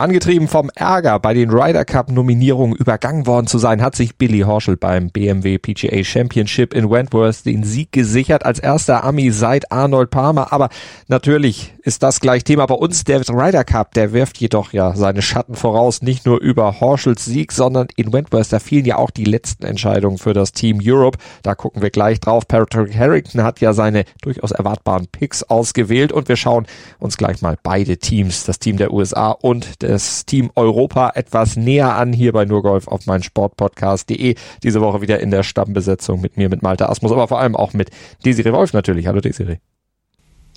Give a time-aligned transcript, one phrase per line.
[0.00, 4.40] Angetrieben vom Ärger, bei den Ryder Cup Nominierungen übergangen worden zu sein, hat sich Billy
[4.40, 10.08] Horschel beim BMW PGA Championship in Wentworth den Sieg gesichert als erster Ami seit Arnold
[10.08, 10.54] Palmer.
[10.54, 10.70] Aber
[11.08, 13.04] natürlich ist das gleich Thema bei uns.
[13.04, 17.52] Der Ryder Cup, der wirft jedoch ja seine Schatten voraus, nicht nur über Horschels Sieg,
[17.52, 21.18] sondern in Wentworth, da fielen ja auch die letzten Entscheidungen für das Team Europe.
[21.42, 22.46] Da gucken wir gleich drauf.
[22.46, 26.66] Patrick Harrington hat ja seine durchaus erwartbaren Picks ausgewählt und wir schauen
[26.98, 31.96] uns gleich mal beide Teams, das Team der USA und das Team Europa etwas näher
[31.96, 34.34] an hier bei Nurgolf auf mein Sportpodcast.de.
[34.62, 37.72] Diese Woche wieder in der Stammbesetzung mit mir, mit Malte Asmus, aber vor allem auch
[37.72, 37.90] mit
[38.24, 39.06] Desiree Wolf natürlich.
[39.06, 39.58] Hallo Desiree.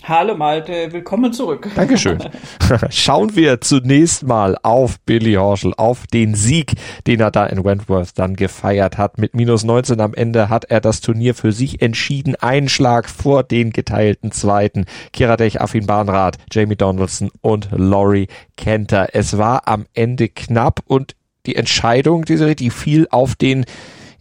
[0.06, 1.70] Hallo Malte, willkommen zurück.
[1.76, 2.20] Dankeschön.
[2.90, 6.74] Schauen wir zunächst mal auf Billy Horschel, auf den Sieg,
[7.08, 9.18] den er da in Wentworth dann gefeiert hat.
[9.18, 12.36] Mit minus 19 am Ende hat er das Turnier für sich entschieden.
[12.36, 14.88] Ein Schlag vor den geteilten Zweiten.
[15.14, 19.08] Kiradech, Affin Bahnrath, Jamie Donaldson und Laurie Kenter.
[19.14, 21.16] Es war am Ende knapp und
[21.46, 23.64] die Entscheidung, die fiel auf den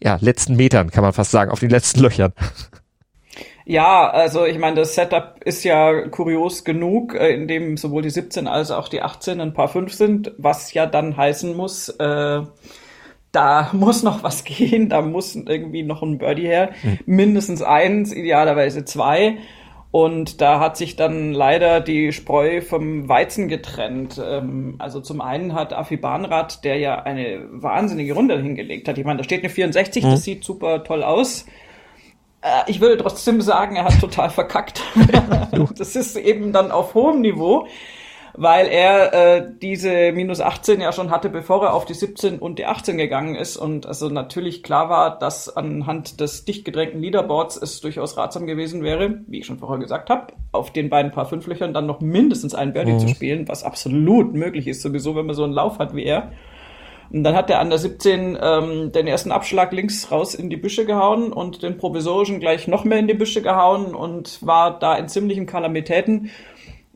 [0.01, 2.33] ja, letzten Metern, kann man fast sagen, auf den letzten Löchern.
[3.65, 8.11] Ja, also ich meine, das Setup ist ja kurios genug, äh, in dem sowohl die
[8.11, 12.43] 17 als auch die 18 ein paar 5 sind, was ja dann heißen muss, äh,
[13.31, 16.99] da muss noch was gehen, da muss irgendwie noch ein Birdie her, mhm.
[17.07, 19.39] mindestens eins, idealerweise zwei.
[19.93, 24.19] Und da hat sich dann leider die Spreu vom Weizen getrennt.
[24.25, 28.97] Ähm, also zum einen hat Afi Bahnrad, der ja eine wahnsinnige Runde hingelegt hat.
[28.97, 30.11] Ich meine, da steht eine 64, mhm.
[30.11, 31.45] das sieht super toll aus.
[32.43, 34.83] Äh, ich würde trotzdem sagen, er hat total verkackt.
[35.77, 37.67] das ist eben dann auf hohem Niveau,
[38.35, 42.59] weil er äh, diese minus 18 ja schon hatte, bevor er auf die 17 und
[42.59, 43.57] die 18 gegangen ist.
[43.57, 48.83] Und also natürlich klar war, dass anhand des dicht gedrängten Leaderboards es durchaus ratsam gewesen
[48.83, 52.55] wäre, wie ich schon vorher gesagt habe, auf den beiden paar Fünflöchern dann noch mindestens
[52.55, 53.01] ein Birdie mhm.
[53.01, 56.33] zu spielen, was absolut möglich ist, sowieso, wenn man so einen Lauf hat wie er.
[57.13, 60.57] Und dann hat er an der 17 ähm, den ersten Abschlag links raus in die
[60.57, 64.97] Büsche gehauen und den provisorischen gleich noch mehr in die Büsche gehauen und war da
[64.97, 66.31] in ziemlichen Kalamitäten.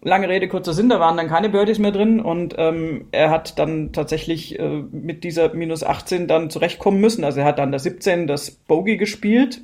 [0.00, 3.59] Lange Rede, kurzer Sinn, da waren dann keine Birdies mehr drin und ähm, er hat
[3.59, 7.22] dann tatsächlich äh, mit dieser minus 18 dann zurechtkommen müssen.
[7.22, 9.60] Also er hat dann der 17 das Bogey gespielt.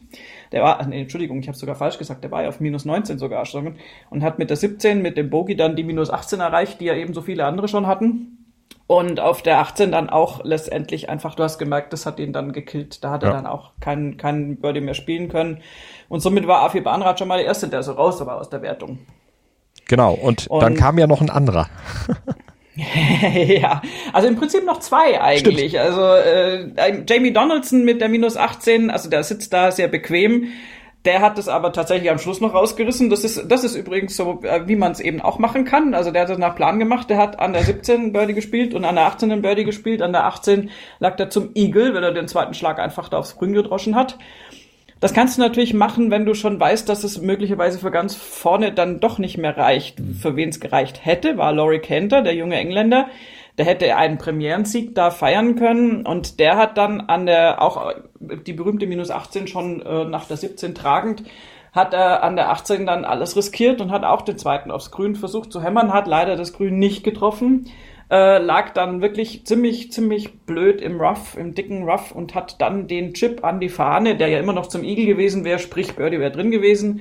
[0.50, 3.18] Der war, nee, Entschuldigung, ich habe sogar falsch gesagt, der war ja auf minus 19
[3.18, 3.76] sogar schon
[4.10, 6.94] und hat mit der 17 mit dem Bogey dann die minus 18 erreicht, die ja
[6.94, 8.41] eben so viele andere schon hatten.
[8.86, 12.52] Und auf der 18 dann auch letztendlich einfach, du hast gemerkt, das hat ihn dann
[12.52, 13.02] gekillt.
[13.04, 13.30] Da hat ja.
[13.30, 15.62] er dann auch keinen keinen Birdie mehr spielen können.
[16.08, 18.62] Und somit war Afi Bahnrad schon mal der Erste, der so raus war aus der
[18.62, 18.98] Wertung.
[19.88, 21.68] Genau, und, und dann kam ja noch ein anderer.
[22.76, 23.82] ja,
[24.12, 25.70] also im Prinzip noch zwei eigentlich.
[25.70, 25.84] Stimmt.
[25.84, 30.48] Also äh, Jamie Donaldson mit der minus 18, also der sitzt da sehr bequem.
[31.04, 33.10] Der hat es aber tatsächlich am Schluss noch rausgerissen.
[33.10, 35.94] Das ist, das ist übrigens so, äh, wie man es eben auch machen kann.
[35.94, 37.10] Also der hat das nach Plan gemacht.
[37.10, 40.00] Der hat an der 17 Birdie gespielt und an der 18 Birdie gespielt.
[40.00, 40.70] An der 18
[41.00, 44.16] lag er zum Eagle, weil er den zweiten Schlag einfach da aufs Grün gedroschen hat.
[45.00, 48.70] Das kannst du natürlich machen, wenn du schon weißt, dass es möglicherweise für ganz vorne
[48.70, 49.96] dann doch nicht mehr reicht.
[50.20, 53.08] Für wen es gereicht hätte, war Laurie Kenter, der junge Engländer
[53.58, 58.52] der hätte einen Premierensieg da feiern können und der hat dann an der, auch die
[58.52, 61.24] berühmte minus 18 schon äh, nach der 17 tragend,
[61.72, 65.16] hat er an der 18 dann alles riskiert und hat auch den zweiten aufs Grün
[65.16, 67.70] versucht zu hämmern, hat leider das Grün nicht getroffen,
[68.10, 72.88] äh, lag dann wirklich ziemlich, ziemlich blöd im Rough, im dicken Rough und hat dann
[72.88, 76.20] den Chip an die Fahne, der ja immer noch zum Igel gewesen wäre, sprich Birdie
[76.20, 77.00] wäre drin gewesen,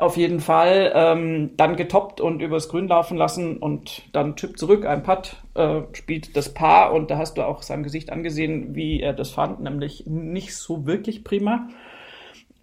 [0.00, 4.86] auf jeden Fall ähm, dann getoppt und übers Grün laufen lassen und dann Chip zurück,
[4.86, 9.00] ein Putt, äh, spielt das Paar und da hast du auch seinem Gesicht angesehen, wie
[9.00, 11.68] er das fand, nämlich nicht so wirklich prima.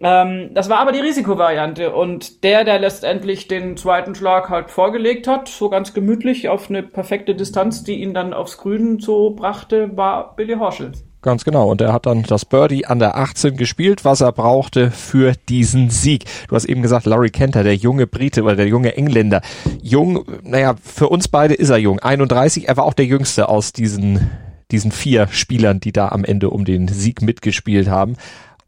[0.00, 5.26] Ähm, das war aber die Risikovariante und der, der letztendlich den zweiten Schlag halt vorgelegt
[5.26, 9.96] hat, so ganz gemütlich auf eine perfekte Distanz, die ihn dann aufs Grün so brachte,
[9.96, 10.92] war Billy Horschel.
[11.20, 11.68] Ganz genau.
[11.68, 15.90] Und er hat dann das Birdie an der 18 gespielt, was er brauchte für diesen
[15.90, 16.24] Sieg.
[16.48, 19.42] Du hast eben gesagt, Laurie Kenter, der junge Brite oder der junge Engländer.
[19.82, 21.98] Jung, naja, für uns beide ist er jung.
[21.98, 24.30] 31, er war auch der jüngste aus diesen,
[24.70, 28.16] diesen vier Spielern, die da am Ende um den Sieg mitgespielt haben.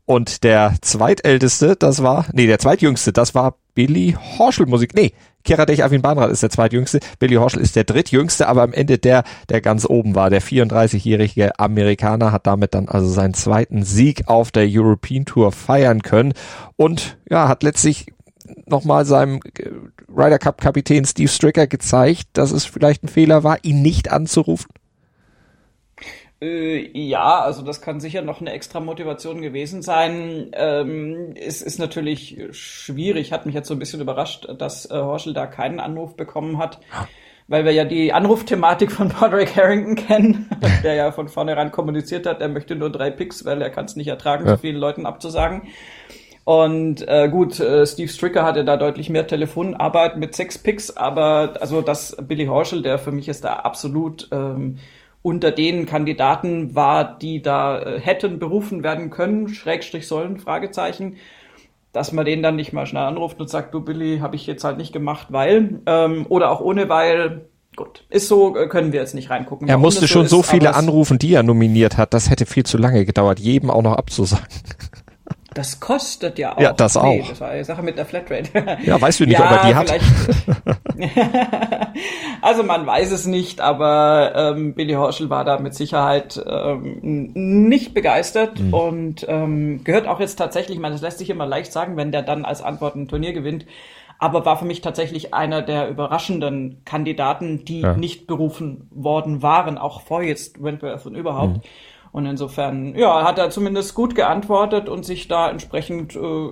[0.04, 4.92] Und der zweitälteste, das war, nee, der zweitjüngste, das war Billy Horschel Musik.
[4.92, 5.12] Nee,
[5.44, 9.24] Keradech Avin Bahnrad ist der zweitjüngste, Billy Horschel ist der drittjüngste, aber am Ende der,
[9.48, 10.30] der ganz oben war.
[10.30, 16.02] Der 34-jährige Amerikaner hat damit dann also seinen zweiten Sieg auf der European Tour feiern
[16.02, 16.34] können
[16.76, 18.06] und ja, hat letztlich
[18.66, 19.70] nochmal seinem äh,
[20.08, 24.70] Ryder Cup Kapitän Steve Stricker gezeigt, dass es vielleicht ein Fehler war, ihn nicht anzurufen?
[26.40, 30.50] Äh, ja, also das kann sicher noch eine extra Motivation gewesen sein.
[30.54, 35.34] Ähm, es ist natürlich schwierig, hat mich jetzt so ein bisschen überrascht, dass äh, Horschel
[35.34, 36.80] da keinen Anruf bekommen hat.
[37.46, 40.48] Weil wir ja die Anrufthematik von Patrick Harrington kennen,
[40.84, 43.96] der ja von vornherein kommuniziert hat, er möchte nur drei Picks, weil er kann es
[43.96, 44.52] nicht ertragen, ja.
[44.52, 45.62] so vielen Leuten abzusagen.
[46.44, 51.54] Und äh, gut, äh, Steve Stricker hatte da deutlich mehr Telefonarbeit mit sechs Picks, aber
[51.60, 54.78] also das Billy Horschel, der für mich ist da absolut ähm,
[55.22, 61.16] unter den Kandidaten war, die da äh, hätten berufen werden können, Schrägstrich sollen, Fragezeichen,
[61.92, 64.64] dass man den dann nicht mal schnell anruft und sagt, du Billy, habe ich jetzt
[64.64, 67.46] halt nicht gemacht, weil, ähm, oder auch ohne weil,
[67.76, 69.68] gut, ist so, äh, können wir jetzt nicht reingucken.
[69.68, 72.64] Er musste schon so, ist, so viele anrufen, die er nominiert hat, das hätte viel
[72.64, 74.46] zu lange gedauert, jedem auch noch abzusagen.
[75.54, 76.60] Das kostet ja auch.
[76.60, 77.04] Ja, das auch.
[77.04, 78.50] Nee, das war eine Sache mit der Flatrate.
[78.84, 79.92] Ja, weißt du nicht, ja, ob er die hat?
[82.42, 87.94] also man weiß es nicht, aber ähm, Billy Horschel war da mit Sicherheit ähm, nicht
[87.94, 88.74] begeistert mhm.
[88.74, 92.22] und ähm, gehört auch jetzt tatsächlich, man das lässt sich immer leicht sagen, wenn der
[92.22, 93.66] dann als Antwort ein Turnier gewinnt,
[94.18, 97.96] aber war für mich tatsächlich einer der überraschenden Kandidaten, die ja.
[97.96, 101.56] nicht berufen worden waren, auch vor jetzt Wentworth und überhaupt.
[101.56, 101.62] Mhm.
[102.12, 106.48] Und insofern, ja, hat er zumindest gut geantwortet und sich da entsprechend, äh,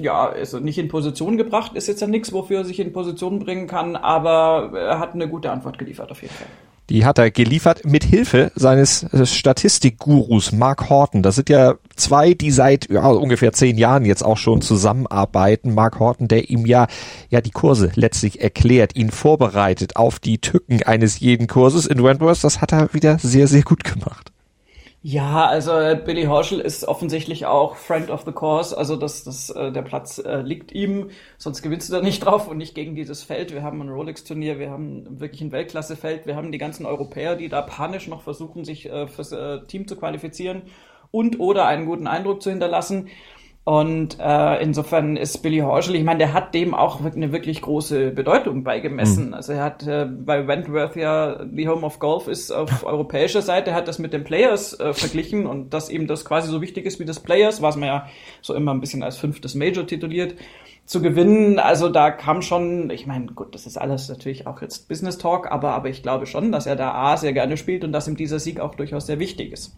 [0.00, 3.40] ja, also nicht in Position gebracht, ist jetzt ja nichts, wofür er sich in Position
[3.40, 6.46] bringen kann, aber er hat eine gute Antwort geliefert auf jeden Fall.
[6.90, 11.22] Die hat er geliefert mit Hilfe seines äh, Statistikgurus Mark Horton.
[11.22, 15.72] Das sind ja zwei, die seit ja, ungefähr zehn Jahren jetzt auch schon zusammenarbeiten.
[15.72, 16.88] Mark Horton, der ihm ja,
[17.28, 22.42] ja die Kurse letztlich erklärt, ihn vorbereitet auf die Tücken eines jeden Kurses in Wentworth.
[22.42, 24.29] Das hat er wieder sehr, sehr gut gemacht.
[25.02, 29.48] Ja, also äh, Billy Horschel ist offensichtlich auch Friend of the Course, also das, das,
[29.48, 31.08] äh, der Platz äh, liegt ihm,
[31.38, 33.54] sonst gewinnst du da nicht drauf und nicht gegen dieses Feld.
[33.54, 37.48] Wir haben ein Rolex-Turnier, wir haben wirklich ein Weltklasse-Feld, wir haben die ganzen Europäer, die
[37.48, 40.62] da panisch noch versuchen, sich äh, fürs äh, Team zu qualifizieren
[41.10, 43.08] und oder einen guten Eindruck zu hinterlassen.
[43.64, 48.10] Und äh, insofern ist Billy Horschel, ich meine, der hat dem auch eine wirklich große
[48.10, 49.28] Bedeutung beigemessen.
[49.28, 49.34] Mhm.
[49.34, 53.74] Also er hat äh, bei Wentworth ja die Home of Golf ist auf europäischer Seite,
[53.74, 57.00] hat das mit den Players äh, verglichen und dass ihm das quasi so wichtig ist
[57.00, 58.06] wie das Players, was man ja
[58.40, 60.36] so immer ein bisschen als fünftes Major tituliert,
[60.86, 61.58] zu gewinnen.
[61.58, 65.52] Also da kam schon, ich meine, gut, das ist alles natürlich auch jetzt Business Talk,
[65.52, 68.16] aber, aber ich glaube schon, dass er da A sehr gerne spielt und dass ihm
[68.16, 69.76] dieser Sieg auch durchaus sehr wichtig ist.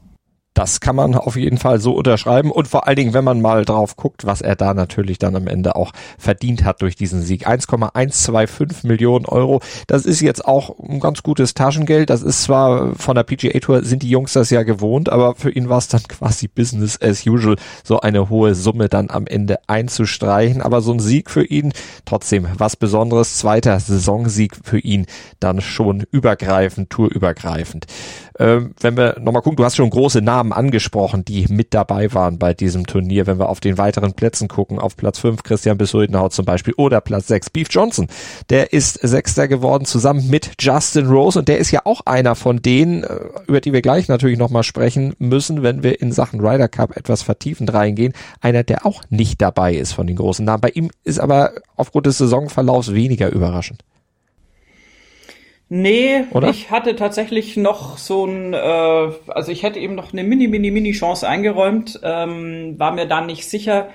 [0.55, 3.65] Das kann man auf jeden Fall so unterschreiben und vor allen Dingen, wenn man mal
[3.65, 7.47] drauf guckt, was er da natürlich dann am Ende auch verdient hat durch diesen Sieg.
[7.47, 9.61] 1,125 Millionen Euro.
[9.87, 12.11] Das ist jetzt auch ein ganz gutes Taschengeld.
[12.11, 15.51] Das ist zwar von der PGA Tour sind die Jungs das ja gewohnt, aber für
[15.51, 19.59] ihn war es dann quasi Business as usual, so eine hohe Summe dann am Ende
[19.69, 20.61] einzustreichen.
[20.61, 21.73] Aber so ein Sieg für ihn
[22.05, 23.39] trotzdem was Besonderes.
[23.39, 25.07] Zweiter Saisonsieg für ihn
[25.41, 27.87] dann schon übergreifend, tourübergreifend.
[28.39, 32.39] Ähm, wenn wir nochmal gucken, du hast schon große Namen angesprochen, die mit dabei waren
[32.39, 33.27] bei diesem Turnier.
[33.27, 37.03] Wenn wir auf den weiteren Plätzen gucken, auf Platz 5 Christian Besuidenhaut zum Beispiel oder
[37.03, 38.09] Platz 6 Beef Johnson.
[38.49, 42.63] Der ist Sechster geworden zusammen mit Justin Rose und der ist ja auch einer von
[42.63, 46.69] denen, äh, über die wir gleich natürlich nochmal sprechen müssen, wenn wir in Sachen Ryder
[46.69, 48.15] Cup etwas vertiefend reingehen.
[48.41, 50.63] Einer, der auch nicht dabei ist von den großen Namen.
[50.63, 53.85] Bei ihm ist aber aufgrund des Saisonverlaufs weniger überraschend.
[55.75, 56.51] Nee, Oder?
[56.51, 60.71] ich hatte tatsächlich noch so ein, äh, also ich hätte eben noch eine mini, mini,
[60.71, 63.89] mini Chance eingeräumt, ähm, war mir da nicht sicher.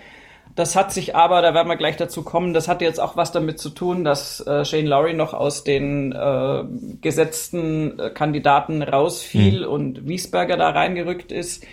[0.56, 3.32] Das hat sich aber, da werden wir gleich dazu kommen, das hatte jetzt auch was
[3.32, 6.64] damit zu tun, dass äh, Shane Lowry noch aus den äh,
[7.00, 9.72] gesetzten äh, Kandidaten rausfiel mhm.
[9.72, 11.64] und Wiesberger da reingerückt ist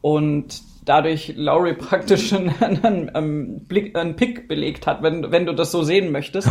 [0.00, 5.52] und dadurch Lowry praktisch einen, einen, einen, Blick, einen Pick belegt hat, wenn, wenn du
[5.52, 6.48] das so sehen möchtest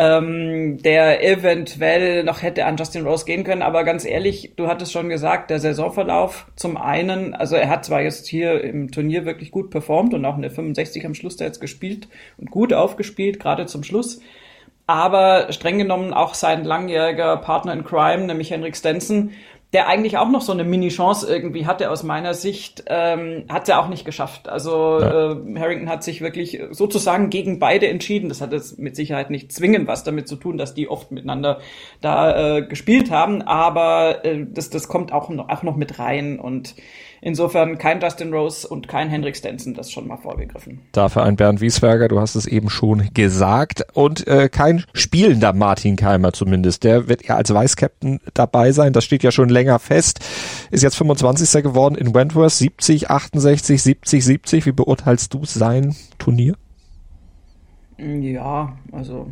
[0.00, 3.60] ähm, der eventuell noch hätte an Justin Rose gehen können.
[3.60, 8.00] Aber ganz ehrlich, du hattest schon gesagt, der Saisonverlauf zum einen, also er hat zwar
[8.00, 11.60] jetzt hier im Turnier wirklich gut performt und auch eine 65 am Schluss da jetzt
[11.60, 14.22] gespielt und gut aufgespielt, gerade zum Schluss.
[14.86, 19.32] Aber streng genommen auch sein langjähriger Partner in Crime, nämlich Henrik Stenson,
[19.72, 23.80] der eigentlich auch noch so eine Mini-Chance irgendwie hatte aus meiner Sicht, ähm, hat er
[23.80, 24.48] auch nicht geschafft.
[24.48, 25.32] Also ja.
[25.32, 28.28] äh, Harrington hat sich wirklich sozusagen gegen beide entschieden.
[28.28, 31.60] Das hat jetzt mit Sicherheit nicht zwingend was damit zu tun, dass die oft miteinander
[32.00, 36.40] da äh, gespielt haben, aber äh, das, das kommt auch noch, auch noch mit rein
[36.40, 36.74] und
[37.22, 40.80] Insofern kein Justin Rose und kein Hendrik Stenson, das schon mal vorgegriffen.
[40.92, 43.84] Dafür ein Bernd Wiesberger, du hast es eben schon gesagt.
[43.92, 46.84] Und äh, kein spielender Martin Keimer zumindest.
[46.84, 48.92] Der wird ja als Vice-Captain dabei sein.
[48.92, 50.20] Das steht ja schon länger fest.
[50.70, 51.62] Ist jetzt 25.
[51.62, 52.52] geworden in Wentworth.
[52.52, 54.66] 70, 68, 70, 70.
[54.66, 56.54] Wie beurteilst du sein Turnier?
[57.98, 59.30] Ja, also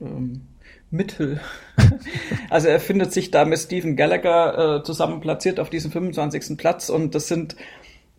[0.00, 0.42] ähm,
[0.90, 1.40] Mittel.
[2.50, 6.56] also er findet sich da mit Stephen Gallagher äh, zusammen platziert auf diesem 25.
[6.56, 7.56] Platz und das sind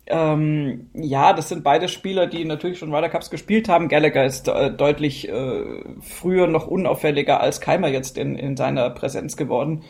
[0.06, 3.88] ähm, ja, das sind beide Spieler, die natürlich schon Ryder Cups gespielt haben.
[3.88, 5.62] Gallagher ist äh, deutlich äh,
[6.00, 9.84] früher noch unauffälliger als Keimer jetzt in, in seiner Präsenz geworden.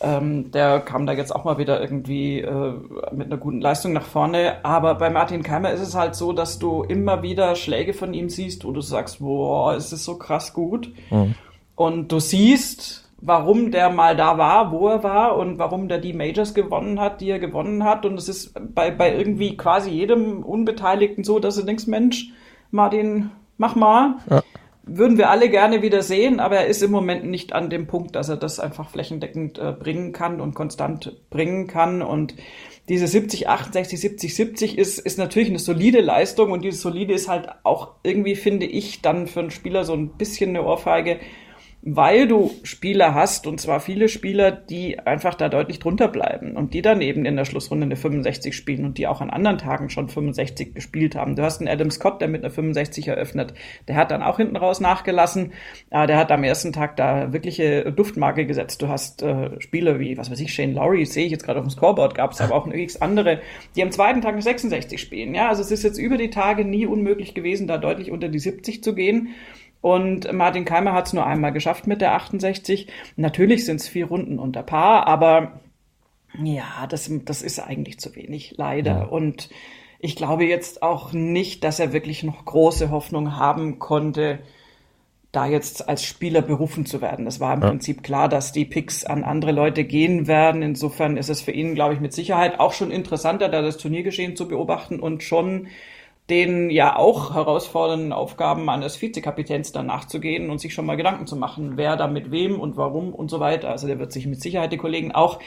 [0.00, 2.74] Ähm, der kam da jetzt auch mal wieder irgendwie äh,
[3.12, 4.64] mit einer guten Leistung nach vorne.
[4.64, 8.28] Aber bei Martin Keimer ist es halt so, dass du immer wieder Schläge von ihm
[8.28, 10.92] siehst, wo du sagst, boah, es ist so krass gut.
[11.10, 11.36] Mhm.
[11.74, 16.12] Und du siehst, warum der mal da war, wo er war und warum der die
[16.12, 18.04] Majors gewonnen hat, die er gewonnen hat.
[18.04, 22.32] Und es ist bei, bei irgendwie quasi jedem Unbeteiligten so, dass du denkst, Mensch,
[22.70, 24.16] Martin, mach mal.
[24.28, 24.42] Ja.
[24.84, 28.16] Würden wir alle gerne wieder sehen, aber er ist im Moment nicht an dem Punkt,
[28.16, 32.02] dass er das einfach flächendeckend äh, bringen kann und konstant bringen kann.
[32.02, 32.34] Und
[32.88, 37.28] diese 70, 68, 70, 70 ist, ist natürlich eine solide Leistung und dieses solide ist
[37.28, 41.20] halt auch irgendwie, finde ich, dann für einen Spieler so ein bisschen eine Ohrfeige,
[41.84, 46.74] weil du Spieler hast, und zwar viele Spieler, die einfach da deutlich drunter bleiben und
[46.74, 49.90] die dann eben in der Schlussrunde eine 65 spielen und die auch an anderen Tagen
[49.90, 51.34] schon 65 gespielt haben.
[51.34, 53.54] Du hast einen Adam Scott, der mit einer 65 eröffnet.
[53.88, 55.54] Der hat dann auch hinten raus nachgelassen.
[55.90, 58.80] Äh, der hat am ersten Tag da wirkliche Duftmarke gesetzt.
[58.80, 61.66] Du hast äh, Spieler wie, was weiß ich, Shane Lowry, sehe ich jetzt gerade auf
[61.66, 63.40] dem Scoreboard, gab es aber auch x andere,
[63.74, 65.34] die am zweiten Tag eine 66 spielen.
[65.34, 68.38] Ja, also es ist jetzt über die Tage nie unmöglich gewesen, da deutlich unter die
[68.38, 69.34] 70 zu gehen.
[69.82, 72.86] Und Martin Keimer hat es nur einmal geschafft mit der 68.
[73.16, 75.60] Natürlich sind es vier Runden unter Paar, aber
[76.42, 78.92] ja, das, das ist eigentlich zu wenig, leider.
[78.92, 79.04] Ja.
[79.04, 79.50] Und
[79.98, 84.38] ich glaube jetzt auch nicht, dass er wirklich noch große Hoffnung haben konnte,
[85.32, 87.24] da jetzt als Spieler berufen zu werden.
[87.24, 87.68] Das war im ja.
[87.68, 90.62] Prinzip klar, dass die Picks an andere Leute gehen werden.
[90.62, 94.36] Insofern ist es für ihn, glaube ich, mit Sicherheit auch schon interessanter, da das Turniergeschehen
[94.36, 95.66] zu beobachten und schon
[96.30, 101.36] den ja auch herausfordernden Aufgaben eines Vizekapitäns dann nachzugehen und sich schon mal Gedanken zu
[101.36, 103.70] machen, wer da mit wem und warum und so weiter.
[103.70, 105.40] Also der wird sich mit Sicherheit die Kollegen auch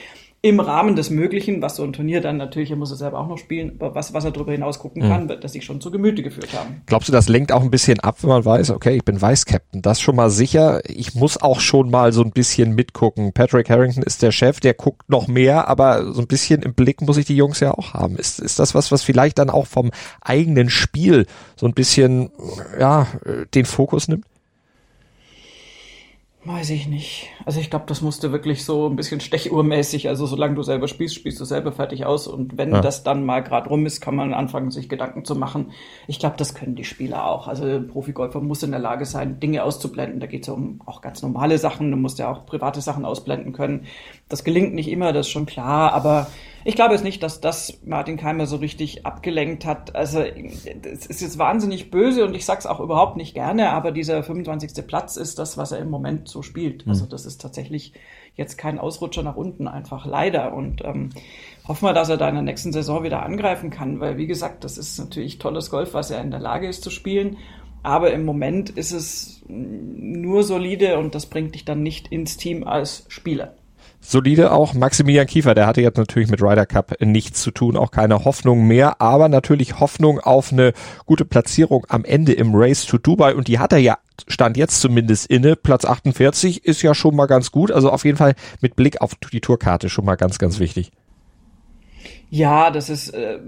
[0.46, 3.28] im Rahmen des Möglichen, was so ein Turnier dann natürlich, er muss er selber auch
[3.28, 5.10] noch spielen, aber was, was er darüber hinaus gucken mhm.
[5.10, 6.84] kann, wird das sich schon zu Gemüte geführt haben.
[6.86, 9.82] Glaubst du, das lenkt auch ein bisschen ab, wenn man weiß, okay, ich bin Vice-Captain,
[9.82, 10.82] das schon mal sicher.
[10.88, 13.34] Ich muss auch schon mal so ein bisschen mitgucken.
[13.34, 17.02] Patrick Harrington ist der Chef, der guckt noch mehr, aber so ein bisschen im Blick
[17.02, 18.16] muss ich die Jungs ja auch haben.
[18.16, 19.90] Ist, ist das was, was vielleicht dann auch vom
[20.22, 21.26] eigenen Spiel
[21.56, 22.30] so ein bisschen,
[22.80, 23.08] ja,
[23.56, 24.26] den Fokus nimmt?
[26.48, 27.30] Weiß ich nicht.
[27.44, 31.16] Also ich glaube, das musste wirklich so ein bisschen stechuhrmäßig, also solange du selber spielst,
[31.16, 32.82] spielst du selber fertig aus und wenn ja.
[32.82, 35.72] das dann mal gerade rum ist, kann man anfangen, sich Gedanken zu machen.
[36.08, 37.48] Ich glaube, das können die Spieler auch.
[37.48, 40.20] Also ein Profigolfer muss in der Lage sein, Dinge auszublenden.
[40.20, 43.06] Da geht es ja um auch ganz normale Sachen, du musst ja auch private Sachen
[43.06, 43.88] ausblenden können.
[44.30, 46.28] Das gelingt nicht immer, das ist schon klar, aber
[46.68, 49.96] ich glaube jetzt nicht, dass das Martin Keimer so richtig abgelenkt hat.
[49.96, 54.24] Also es ist jetzt wahnsinnig böse und ich sag's auch überhaupt nicht gerne, aber dieser
[54.24, 54.88] 25.
[54.88, 56.84] Platz ist das, was er im Moment so spielt.
[56.84, 56.92] Mhm.
[56.92, 57.94] Also das ist tatsächlich
[58.34, 60.56] jetzt kein Ausrutscher nach unten, einfach leider.
[60.56, 61.12] Und ähm,
[61.68, 64.64] hoffen wir, dass er da in der nächsten Saison wieder angreifen kann, weil wie gesagt,
[64.64, 67.38] das ist natürlich tolles Golf, was er in der Lage ist zu spielen.
[67.84, 72.64] Aber im Moment ist es nur solide und das bringt dich dann nicht ins Team
[72.64, 73.54] als Spieler
[74.12, 74.74] solide auch.
[74.74, 78.68] Maximilian Kiefer, der hatte jetzt natürlich mit Ryder Cup nichts zu tun, auch keine Hoffnung
[78.68, 80.74] mehr, aber natürlich Hoffnung auf eine
[81.06, 83.98] gute Platzierung am Ende im Race to Dubai und die hat er ja
[84.28, 85.56] stand jetzt zumindest inne.
[85.56, 89.16] Platz 48 ist ja schon mal ganz gut, also auf jeden Fall mit Blick auf
[89.16, 90.92] die Tourkarte schon mal ganz, ganz wichtig.
[92.30, 93.40] Ja, das ist äh,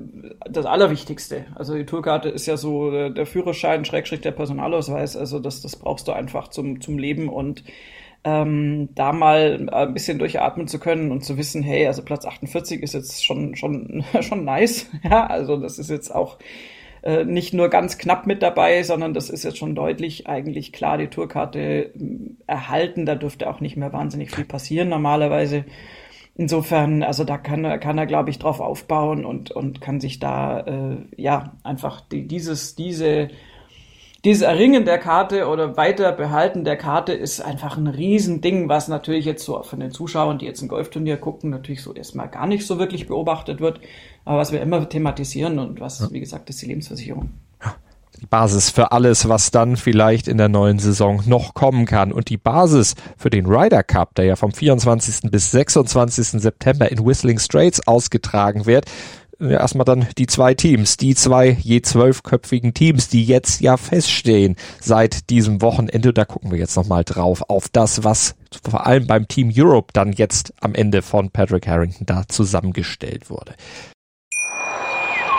[0.50, 1.46] das Allerwichtigste.
[1.56, 5.18] Also die Tourkarte ist ja so äh, der Führerschein, Schrägstrich der Personalausweis.
[5.18, 7.64] Also das, das brauchst du einfach zum, zum Leben und
[8.28, 12.84] ähm, da mal ein bisschen durchatmen zu können und zu wissen, hey, also Platz 48
[12.84, 14.90] ist jetzt schon, schon, schon nice.
[15.04, 16.38] Ja, also das ist jetzt auch
[17.04, 20.98] äh, nicht nur ganz knapp mit dabei, sondern das ist jetzt schon deutlich eigentlich klar
[20.98, 21.92] die Tourkarte äh,
[22.48, 23.06] erhalten.
[23.06, 25.64] Da dürfte auch nicht mehr wahnsinnig viel passieren normalerweise.
[26.36, 30.20] Insofern, also da kann er, kann er, glaube ich, drauf aufbauen und, und kann sich
[30.20, 33.30] da äh, ja einfach die, dieses, diese
[34.26, 39.46] dieses Erringen der Karte oder Weiterbehalten der Karte ist einfach ein Riesending, was natürlich jetzt
[39.46, 42.80] so von den Zuschauern, die jetzt ein Golfturnier gucken, natürlich so erstmal gar nicht so
[42.80, 43.80] wirklich beobachtet wird,
[44.26, 46.08] aber was wir immer thematisieren und was, ja.
[46.12, 47.30] wie gesagt, ist die Lebensversicherung.
[48.20, 52.12] Die Basis für alles, was dann vielleicht in der neuen Saison noch kommen kann.
[52.12, 55.30] Und die Basis für den Ryder Cup, der ja vom 24.
[55.30, 56.42] bis 26.
[56.42, 58.86] September in Whistling Straits ausgetragen wird,
[59.40, 64.56] ja, erstmal dann die zwei Teams, die zwei je zwölfköpfigen Teams, die jetzt ja feststehen
[64.80, 66.14] seit diesem Wochenende.
[66.14, 70.12] Da gucken wir jetzt nochmal drauf auf das, was vor allem beim Team Europe dann
[70.14, 73.54] jetzt am Ende von Patrick Harrington da zusammengestellt wurde.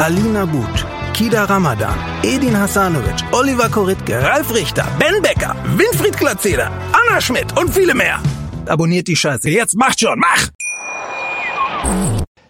[0.00, 7.20] Alina But, Kida Ramadan, Edin Hasanovic, Oliver Koritke, Ralf Richter, Ben Becker, Winfried Glatzeder, Anna
[7.20, 8.18] Schmidt und viele mehr.
[8.64, 9.50] Abonniert die Scheiße.
[9.50, 10.48] Jetzt macht schon, mach!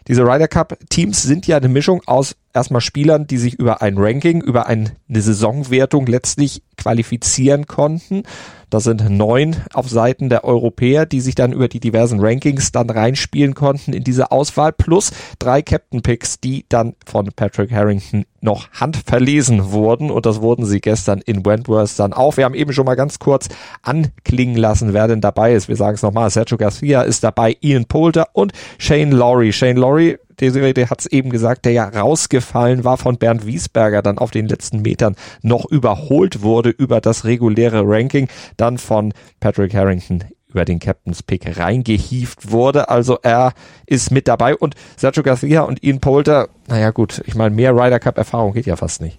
[0.06, 3.96] Diese Ryder Cup Teams sind ja eine Mischung aus erstmal Spielern, die sich über ein
[3.98, 8.22] Ranking, über eine Saisonwertung letztlich qualifizieren konnten.
[8.70, 12.88] Das sind neun auf Seiten der Europäer, die sich dann über die diversen Rankings dann
[12.88, 18.70] reinspielen konnten in diese Auswahl, plus drei Captain Picks, die dann von Patrick Harrington noch
[18.70, 22.36] handverlesen wurden und das wurden sie gestern in Wentworth dann auch.
[22.36, 23.48] Wir haben eben schon mal ganz kurz
[23.82, 25.68] anklingen lassen, wer denn dabei ist.
[25.68, 29.52] Wir sagen es nochmal, Sergio Garcia ist dabei, Ian Poulter und Shane Laurie.
[29.52, 34.18] Shane Laurie Desiree, hat es eben gesagt, der ja rausgefallen war von Bernd Wiesberger, dann
[34.18, 40.24] auf den letzten Metern noch überholt wurde über das reguläre Ranking, dann von Patrick Harrington
[40.48, 42.88] über den Captain's Pick reingehieft wurde.
[42.88, 43.52] Also er
[43.86, 48.00] ist mit dabei und Sergio Garcia und Ian Polter, naja gut, ich meine, mehr Ryder
[48.00, 49.18] Cup Erfahrung geht ja fast nicht.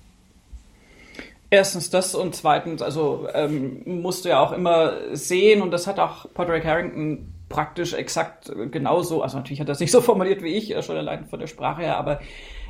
[1.50, 6.00] Erstens das und zweitens, also ähm, musst du ja auch immer sehen und das hat
[6.00, 10.55] auch Patrick Harrington praktisch exakt genauso, also natürlich hat er es nicht so formuliert wie
[10.55, 12.20] ich, äh, schon allein von der Sprache her, aber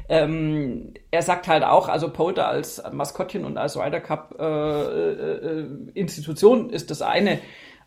[0.10, 5.68] ähm, er sagt halt auch, also Polter als Maskottchen und als Ryder Cup äh, äh,
[5.94, 7.40] Institution ist das eine.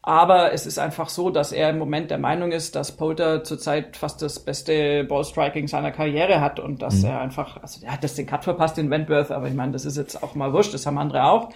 [0.06, 3.96] Aber es ist einfach so, dass er im Moment der Meinung ist, dass Polter zurzeit
[3.96, 7.08] fast das beste Ballstriking seiner Karriere hat und dass mhm.
[7.08, 9.86] er einfach, also er hat das den Cut verpasst in Wentworth, aber ich meine, das
[9.86, 11.48] ist jetzt auch mal wurscht, das haben andere auch.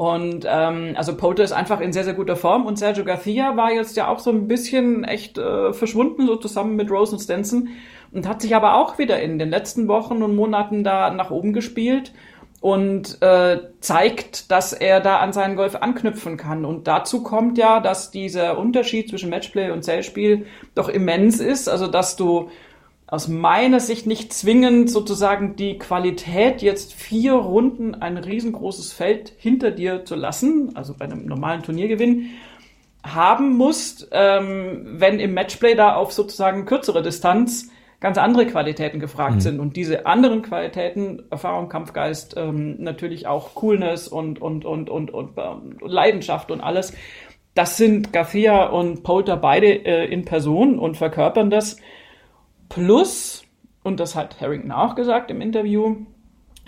[0.00, 2.64] Und ähm, also Polter ist einfach in sehr, sehr guter Form.
[2.64, 6.74] Und Sergio Garcia war jetzt ja auch so ein bisschen echt äh, verschwunden, so zusammen
[6.74, 7.68] mit Rose und Stenson.
[8.10, 11.52] Und hat sich aber auch wieder in den letzten Wochen und Monaten da nach oben
[11.52, 12.14] gespielt
[12.62, 16.64] und äh, zeigt, dass er da an seinen Golf anknüpfen kann.
[16.64, 21.86] Und dazu kommt ja, dass dieser Unterschied zwischen Matchplay und Zellspiel doch immens ist, also
[21.86, 22.48] dass du
[23.10, 29.72] aus meiner Sicht nicht zwingend sozusagen die Qualität, jetzt vier Runden ein riesengroßes Feld hinter
[29.72, 32.30] dir zu lassen, also bei einem normalen Turniergewinn,
[33.02, 39.36] haben musst, ähm, wenn im Matchplay da auf sozusagen kürzere Distanz ganz andere Qualitäten gefragt
[39.36, 39.40] mhm.
[39.40, 39.60] sind.
[39.60, 45.36] Und diese anderen Qualitäten, Erfahrung, Kampfgeist, ähm, natürlich auch Coolness und, und, und, und, und,
[45.36, 46.94] und Leidenschaft und alles,
[47.54, 51.76] das sind Garcia und Polter beide äh, in Person und verkörpern das.
[52.70, 53.44] Plus,
[53.82, 56.06] und das hat Harrington auch gesagt im Interview,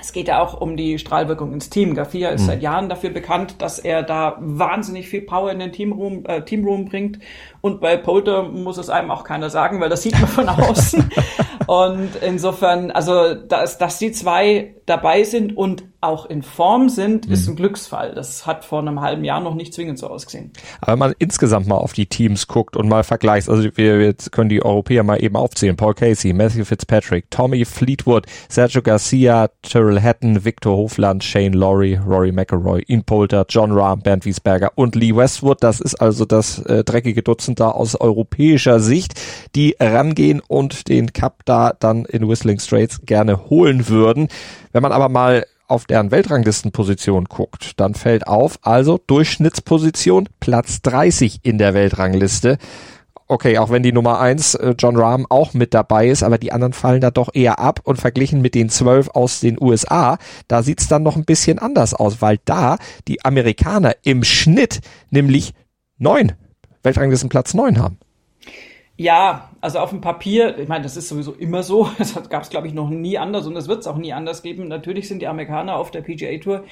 [0.02, 1.94] es geht ja auch um die Strahlwirkung ins Team.
[1.94, 2.46] Garcia ist mhm.
[2.46, 6.86] seit Jahren dafür bekannt, dass er da wahnsinnig viel Power in den Teamroom, äh, Teamroom
[6.86, 7.20] bringt.
[7.62, 11.10] Und bei Polter muss es einem auch keiner sagen, weil das sieht man von außen.
[11.66, 17.46] und insofern, also dass, dass die zwei dabei sind und auch in Form sind, ist
[17.46, 17.52] mhm.
[17.52, 18.14] ein Glücksfall.
[18.14, 20.50] Das hat vor einem halben Jahr noch nicht zwingend so ausgesehen.
[20.80, 24.32] Aber wenn man insgesamt mal auf die Teams guckt und mal vergleicht, also wir jetzt
[24.32, 25.76] können die Europäer mal eben aufzählen.
[25.76, 32.32] Paul Casey, Matthew Fitzpatrick, Tommy Fleetwood, Sergio Garcia, Tyrrell Hatton, Victor Hofland, Shane Laurie, Rory
[32.32, 35.62] McElroy, Ian Poulter, John Rahm, Bernd Wiesberger und Lee Westwood.
[35.62, 39.14] Das ist also das äh, dreckige Dutzend da aus europäischer Sicht,
[39.54, 44.28] die rangehen und den Cup da dann in Whistling Straits gerne holen würden.
[44.72, 51.40] Wenn man aber mal auf deren Weltranglistenposition guckt, dann fällt auf, also Durchschnittsposition Platz 30
[51.42, 52.58] in der Weltrangliste.
[53.26, 56.52] Okay, auch wenn die Nummer eins äh, John Rahm auch mit dabei ist, aber die
[56.52, 60.62] anderen fallen da doch eher ab und verglichen mit den zwölf aus den USA, da
[60.62, 62.76] sieht's dann noch ein bisschen anders aus, weil da
[63.08, 65.54] die Amerikaner im Schnitt nämlich
[65.96, 66.32] neun
[66.82, 67.98] Weltranglistenplatz neun haben.
[68.96, 72.50] Ja, also auf dem Papier, ich meine, das ist sowieso immer so, das gab es,
[72.50, 74.68] glaube ich, noch nie anders und das wird es auch nie anders geben.
[74.68, 76.64] Natürlich sind die Amerikaner auf der PGA Tour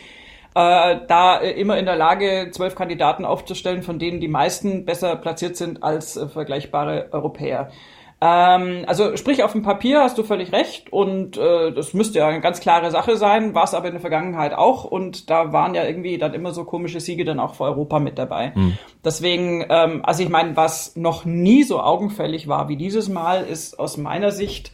[0.55, 5.57] äh, da immer in der Lage, zwölf Kandidaten aufzustellen, von denen die meisten besser platziert
[5.57, 7.71] sind als äh, vergleichbare Europäer.
[8.23, 12.29] Ähm, also sprich, auf dem Papier hast du völlig recht und äh, das müsste ja
[12.29, 15.75] eine ganz klare Sache sein, war es aber in der Vergangenheit auch und da waren
[15.75, 18.53] ja irgendwie dann immer so komische Siege dann auch für Europa mit dabei.
[18.55, 18.77] Mhm.
[19.03, 23.79] Deswegen, ähm, also ich meine, was noch nie so augenfällig war wie dieses Mal, ist
[23.79, 24.73] aus meiner Sicht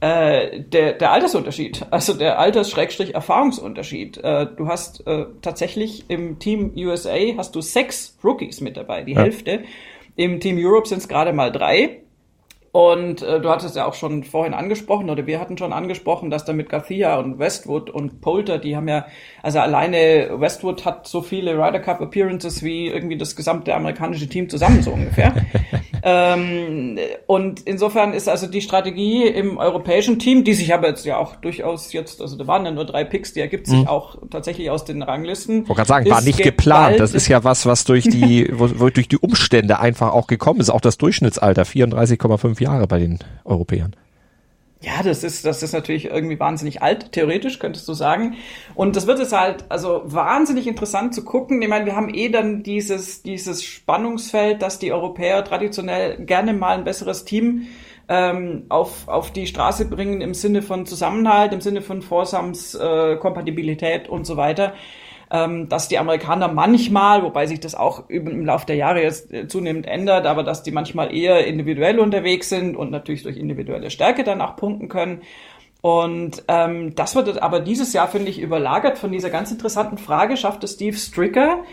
[0.00, 4.16] äh, der, der Altersunterschied, also der Alters-Erfahrungsunterschied.
[4.16, 9.12] Äh, du hast äh, tatsächlich im Team USA hast du sechs Rookies mit dabei, die
[9.12, 9.20] ja.
[9.20, 9.64] Hälfte.
[10.16, 12.01] Im Team Europe sind es gerade mal drei.
[12.72, 16.46] Und äh, du hattest ja auch schon vorhin angesprochen, oder wir hatten schon angesprochen, dass
[16.46, 19.06] da mit Garcia und Westwood und Polter, die haben ja,
[19.42, 24.48] also alleine Westwood hat so viele Ryder Cup Appearances wie irgendwie das gesamte amerikanische Team
[24.48, 25.34] zusammen, so ungefähr.
[26.04, 31.16] ähm, und insofern ist also die Strategie im europäischen Team, die sich aber jetzt ja
[31.16, 33.88] auch durchaus jetzt, also da waren ja nur drei Picks, die ergibt sich mhm.
[33.88, 35.62] auch tatsächlich aus den Ranglisten.
[35.62, 37.00] Ich wollte gerade sagen, war nicht geplant.
[37.00, 40.70] Das ist ja was, was durch die, wo, durch die Umstände einfach auch gekommen ist.
[40.70, 43.96] Auch das Durchschnittsalter, 34,5 Jahre bei den Europäern.
[44.82, 48.34] Ja, das ist, das ist natürlich irgendwie wahnsinnig alt, theoretisch könntest du sagen.
[48.74, 51.62] Und das wird es halt, also wahnsinnig interessant zu gucken.
[51.62, 56.76] Ich meine, wir haben eh dann dieses, dieses Spannungsfeld, dass die Europäer traditionell gerne mal
[56.76, 57.68] ein besseres Team
[58.08, 63.16] ähm, auf, auf die Straße bringen im Sinne von Zusammenhalt, im Sinne von Vorsams, äh,
[64.08, 64.74] und so weiter
[65.32, 69.48] ähm, dass die Amerikaner manchmal, wobei sich das auch im Laufe der Jahre jetzt äh,
[69.48, 74.24] zunehmend ändert, aber dass die manchmal eher individuell unterwegs sind und natürlich durch individuelle Stärke
[74.24, 75.22] dann auch punkten können.
[75.80, 80.36] Und ähm, das wird aber dieses Jahr, finde ich, überlagert von dieser ganz interessanten Frage,
[80.36, 81.64] schafft es Steve Stricker,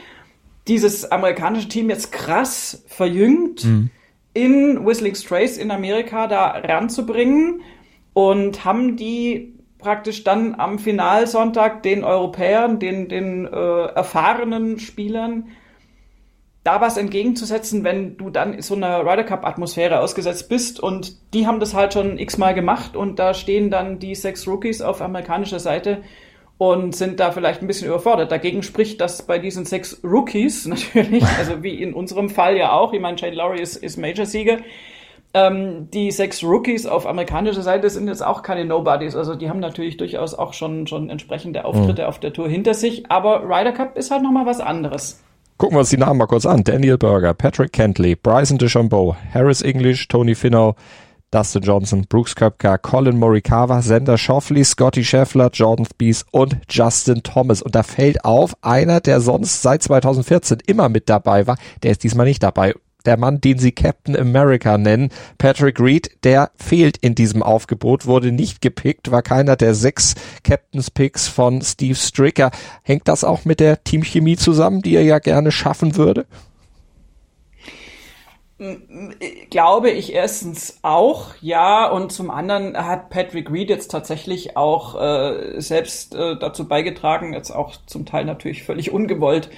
[0.69, 3.89] dieses amerikanische Team jetzt krass verjüngt mhm.
[4.34, 7.62] in Whistling Strays in Amerika da ranzubringen
[8.13, 15.49] und haben die praktisch dann am Finalsonntag den Europäern, den, den äh, erfahrenen Spielern
[16.63, 21.47] da was entgegenzusetzen, wenn du dann so einer Ryder Cup Atmosphäre ausgesetzt bist und die
[21.47, 25.59] haben das halt schon x-mal gemacht und da stehen dann die sechs Rookies auf amerikanischer
[25.59, 26.03] Seite
[26.57, 28.31] und sind da vielleicht ein bisschen überfordert.
[28.33, 32.91] Dagegen spricht, dass bei diesen sechs Rookies natürlich, also wie in unserem Fall ja auch,
[32.91, 34.57] ich meine, Shane Lowry ist, ist Major-Sieger,
[35.33, 39.15] ähm, die sechs Rookies auf amerikanischer Seite sind jetzt auch keine Nobodies.
[39.15, 42.07] Also die haben natürlich durchaus auch schon, schon entsprechende Auftritte mhm.
[42.07, 43.09] auf der Tour hinter sich.
[43.11, 45.21] Aber Ryder Cup ist halt nochmal was anderes.
[45.57, 46.63] Gucken wir uns die Namen mal kurz an.
[46.63, 50.75] Daniel Berger, Patrick Kentley, Bryson DeChambeau, Harris English, Tony Finau,
[51.31, 57.61] Dustin Johnson, Brooks Köpker, Colin Morikawa, Sender Schoffley, Scotty Scheffler, Jordan Spieth und Justin Thomas.
[57.61, 62.03] Und da fällt auf, einer, der sonst seit 2014 immer mit dabei war, der ist
[62.03, 62.73] diesmal nicht dabei
[63.10, 68.32] der Mann, den sie Captain America nennen, Patrick Reed, der fehlt in diesem Aufgebot, wurde
[68.32, 72.52] nicht gepickt, war keiner der sechs Captains Picks von Steve Stricker.
[72.84, 76.28] Hängt das auch mit der Teamchemie zusammen, die er ja gerne schaffen würde?
[79.50, 85.60] Glaube ich erstens auch, ja, und zum anderen hat Patrick Reed jetzt tatsächlich auch äh,
[85.60, 89.50] selbst äh, dazu beigetragen, jetzt auch zum Teil natürlich völlig ungewollt,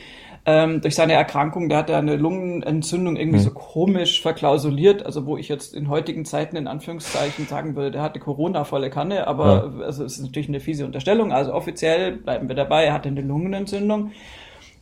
[0.46, 3.44] ähm, durch seine Erkrankung, der hat ja eine Lungenentzündung irgendwie mhm.
[3.44, 8.02] so komisch verklausuliert, also wo ich jetzt in heutigen Zeiten in Anführungszeichen sagen würde, der
[8.02, 9.86] hatte Corona volle Kanne, aber ja.
[9.86, 13.22] also es ist natürlich eine fiese Unterstellung, also offiziell bleiben wir dabei, er hatte eine
[13.22, 14.12] Lungenentzündung.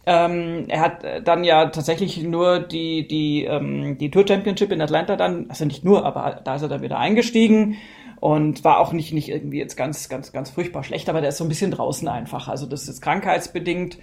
[0.05, 5.17] Ähm, er hat dann ja tatsächlich nur die, die, ähm, die Tour Championship in Atlanta
[5.17, 7.75] dann, also nicht nur, aber da ist er dann wieder eingestiegen
[8.21, 11.37] und war auch nicht, nicht irgendwie jetzt ganz, ganz, ganz furchtbar schlecht, aber der ist
[11.37, 12.47] so ein bisschen draußen einfach.
[12.47, 13.97] Also das ist krankheitsbedingt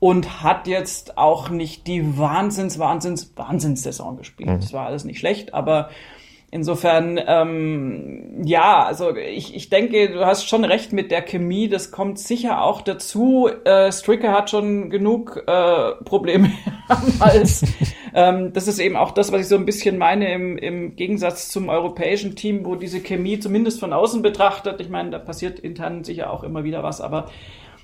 [0.00, 4.50] und hat jetzt auch nicht die Wahnsinns, Wahnsinns, Wahnsinnssaison gespielt.
[4.50, 4.60] Mhm.
[4.60, 5.90] Das war alles nicht schlecht, aber
[6.50, 11.90] insofern, ähm, ja, also ich, ich denke, du hast schon recht mit der Chemie, das
[11.90, 13.48] kommt sicher auch dazu.
[13.64, 16.52] Äh, Stricker hat schon genug äh, Probleme
[17.18, 17.64] als
[18.14, 21.50] ähm, das ist eben auch das, was ich so ein bisschen meine im, im Gegensatz
[21.50, 26.04] zum europäischen Team, wo diese Chemie zumindest von außen betrachtet, ich meine, da passiert intern
[26.04, 27.28] sicher auch immer wieder was, aber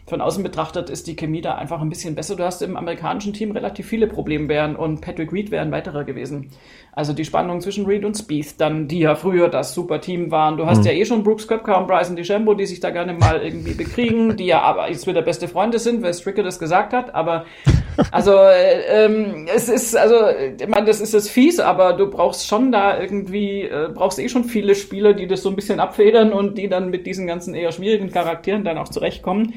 [0.06, 2.36] von außen betrachtet ist die Chemie da einfach ein bisschen besser.
[2.36, 6.50] Du hast im amerikanischen Team relativ viele Problembären und Patrick Reed wäre ein weiterer gewesen.
[6.92, 10.58] Also die Spannung zwischen Reed und Spieth, dann die ja früher das super Team waren.
[10.58, 10.84] Du hast mhm.
[10.84, 14.36] ja eh schon Brooks Köpker und Bryson DeChambeau, die sich da gerne mal irgendwie bekriegen,
[14.36, 17.14] die ja aber jetzt wieder beste Freunde sind, weil Stricker das gesagt hat.
[17.14, 17.46] Aber
[18.12, 22.46] also äh, ähm, es ist also, ich meine, das ist das fies, aber du brauchst
[22.46, 26.34] schon da irgendwie äh, brauchst eh schon viele Spieler, die das so ein bisschen abfedern
[26.34, 29.54] und die dann mit diesen ganzen eher schwierigen Charakteren dann auch zurechtkommen.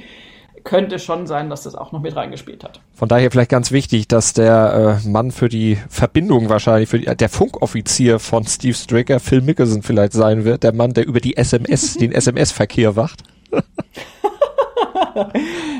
[0.63, 2.82] Könnte schon sein, dass das auch noch mit reingespielt hat.
[2.93, 7.06] Von daher vielleicht ganz wichtig, dass der äh, Mann für die Verbindung wahrscheinlich, für die,
[7.06, 11.38] der Funkoffizier von Steve Stricker, Phil Mickelson vielleicht sein wird, der Mann, der über die
[11.38, 13.24] SMS, den SMS-Verkehr wacht.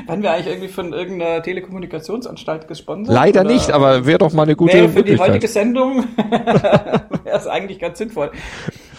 [0.06, 3.14] Waren wir eigentlich irgendwie von irgendeiner Telekommunikationsanstalt gesponsert?
[3.14, 3.50] Leider oder?
[3.52, 7.78] nicht, aber wäre doch mal eine gute wäre für die heutige Sendung wäre es eigentlich
[7.78, 8.32] ganz sinnvoll.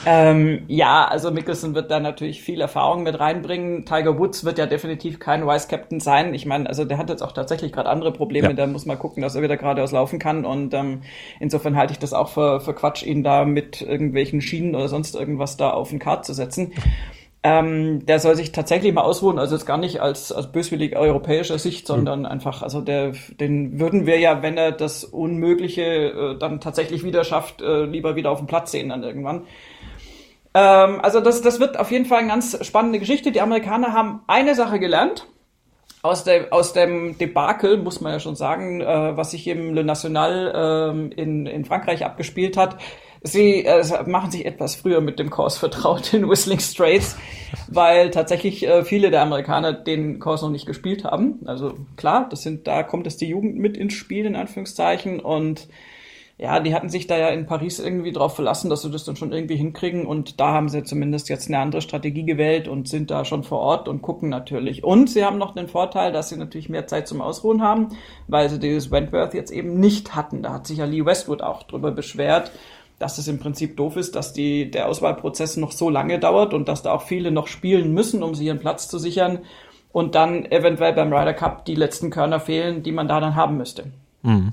[0.06, 3.86] Ähm, ja, also Mickelson wird da natürlich viel Erfahrung mit reinbringen.
[3.86, 6.34] Tiger Woods wird ja definitiv kein Vice Captain sein.
[6.34, 8.50] Ich meine, also der hat jetzt auch tatsächlich gerade andere Probleme.
[8.50, 8.54] Ja.
[8.54, 10.46] Da muss man gucken, dass er wieder geradeaus laufen kann.
[10.46, 11.02] Und ähm,
[11.40, 15.16] insofern halte ich das auch für, für Quatsch, ihn da mit irgendwelchen Schienen oder sonst
[15.16, 16.72] irgendwas da auf den Kart zu setzen.
[17.42, 21.58] Ähm, der soll sich tatsächlich mal ausruhen, also jetzt gar nicht als, als böswillig europäischer
[21.58, 22.26] Sicht, sondern mhm.
[22.26, 27.24] einfach, also der, den würden wir ja, wenn er das Unmögliche äh, dann tatsächlich wieder
[27.24, 29.44] schafft, äh, lieber wieder auf dem Platz sehen dann irgendwann.
[30.54, 33.32] Ähm, also das, das wird auf jeden Fall eine ganz spannende Geschichte.
[33.32, 35.28] Die Amerikaner haben eine Sache gelernt
[36.02, 39.84] aus, der, aus dem Debakel, muss man ja schon sagen, äh, was sich im Le
[39.84, 42.78] National äh, in, in Frankreich abgespielt hat
[43.22, 47.18] Sie äh, machen sich etwas früher mit dem Kurs vertraut in Whistling Straits,
[47.68, 51.40] weil tatsächlich äh, viele der Amerikaner den Kurs noch nicht gespielt haben.
[51.46, 55.20] Also klar, das sind, da kommt es die Jugend mit ins Spiel, in Anführungszeichen.
[55.20, 55.68] Und
[56.42, 59.18] ja, die hatten sich da ja in Paris irgendwie drauf verlassen, dass sie das dann
[59.18, 60.06] schon irgendwie hinkriegen.
[60.06, 63.60] Und da haben sie zumindest jetzt eine andere Strategie gewählt und sind da schon vor
[63.60, 64.86] Ort und gucken natürlich.
[64.86, 67.90] Und sie haben noch den Vorteil, dass sie natürlich mehr Zeit zum Ausruhen haben,
[68.30, 70.42] weil sie dieses Wentworth jetzt eben nicht hatten.
[70.42, 72.52] Da hat sich ja Lee Westwood auch drüber beschwert
[73.00, 76.68] dass es im Prinzip doof ist, dass die, der Auswahlprozess noch so lange dauert und
[76.68, 79.40] dass da auch viele noch spielen müssen, um sich ihren Platz zu sichern
[79.94, 83.56] und dann eventuell beim Ryder Cup die letzten Körner fehlen, die man da dann haben
[83.56, 83.86] müsste.
[84.22, 84.52] Mhm.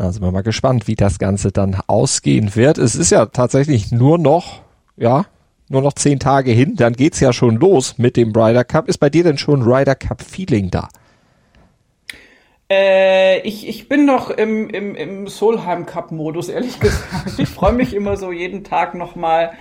[0.00, 2.78] Da sind wir mal gespannt, wie das Ganze dann ausgehen wird.
[2.78, 4.62] Es ist ja tatsächlich nur noch,
[4.96, 5.26] ja,
[5.68, 8.88] nur noch zehn Tage hin, dann geht's ja schon los mit dem Ryder Cup.
[8.88, 10.88] Ist bei dir denn schon Ryder Cup Feeling da?
[12.70, 17.38] Äh, ich, ich bin noch im, im, im Solheim Cup-Modus, ehrlich gesagt.
[17.38, 19.52] Ich freue mich immer so jeden Tag nochmal.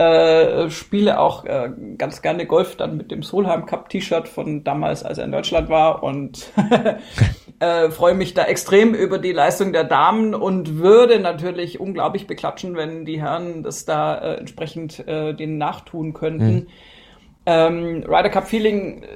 [0.00, 5.02] Äh, spiele auch äh, ganz gerne Golf dann mit dem Solheim Cup T-Shirt von damals,
[5.02, 6.50] als er in Deutschland war und
[7.60, 12.76] äh, freue mich da extrem über die Leistung der Damen und würde natürlich unglaublich beklatschen,
[12.76, 16.54] wenn die Herren das da äh, entsprechend äh, den nachtun könnten.
[16.54, 16.66] Mhm.
[17.44, 19.06] Ähm, Ryder Cup Feeling, äh,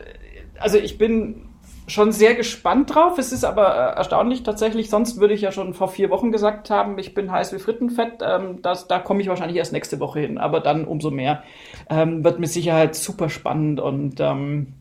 [0.59, 1.44] also ich bin
[1.87, 3.19] schon sehr gespannt drauf.
[3.19, 4.91] Es ist aber äh, erstaunlich tatsächlich.
[4.91, 8.23] Sonst würde ich ja schon vor vier Wochen gesagt haben, ich bin heiß wie Frittenfett.
[8.23, 10.39] Ähm, das, da komme ich wahrscheinlich erst nächste Woche hin.
[10.39, 11.43] Aber dann umso mehr.
[11.91, 13.81] Ähm, wird mit Sicherheit super spannend.
[13.81, 14.75] Und ähm,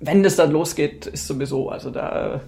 [0.00, 2.40] wenn das dann losgeht, ist sowieso, also da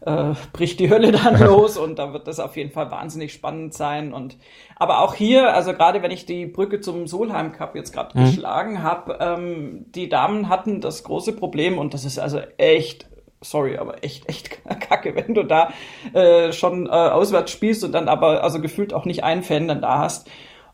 [0.00, 3.74] äh, bricht die Hölle dann los und da wird das auf jeden Fall wahnsinnig spannend
[3.74, 4.12] sein.
[4.12, 4.36] Und
[4.76, 8.24] aber auch hier, also gerade wenn ich die Brücke zum Solheim Cup jetzt gerade mhm.
[8.24, 13.09] geschlagen habe, ähm, die Damen hatten das große Problem und das ist also echt
[13.40, 15.72] sorry, aber echt, echt kacke, wenn du da
[16.12, 19.82] äh, schon äh, auswärts spielst und dann aber also gefühlt auch nicht einen Fan dann
[19.82, 20.28] da hast.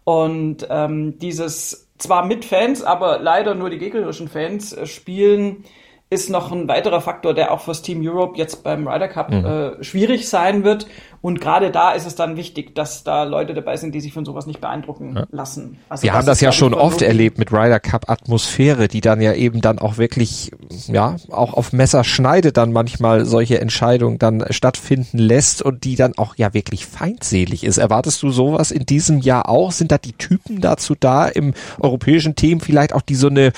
[0.05, 5.64] Und ähm, dieses zwar mit Fans, aber leider nur die gegnerischen Fans äh, spielen,
[6.09, 9.44] ist noch ein weiterer Faktor, der auch fürs Team Europe jetzt beim Ryder Cup mhm.
[9.44, 10.87] äh, schwierig sein wird.
[11.20, 14.24] Und gerade da ist es dann wichtig, dass da Leute dabei sind, die sich von
[14.24, 15.26] sowas nicht beeindrucken ja.
[15.31, 15.79] lassen.
[15.88, 19.33] Also Wir haben das ja schon oft erlebt mit Ryder Cup Atmosphäre, die dann ja
[19.33, 20.52] eben dann auch wirklich,
[20.87, 26.16] ja, auch auf Messer schneidet dann manchmal solche Entscheidungen dann stattfinden lässt und die dann
[26.16, 27.79] auch ja wirklich feindselig ist.
[27.79, 29.72] Erwartest du sowas in diesem Jahr auch?
[29.72, 33.52] Sind da die Typen dazu da im europäischen Team vielleicht auch die so eine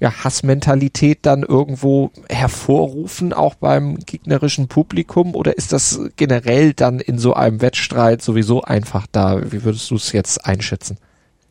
[0.00, 5.34] ja, Hassmentalität dann irgendwo hervorrufen, auch beim gegnerischen Publikum?
[5.34, 9.52] Oder ist das generell dann in so einem Wettstreit sowieso einfach da.
[9.52, 10.98] Wie würdest du es jetzt einschätzen?